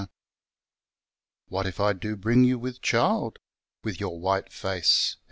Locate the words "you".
2.43-2.57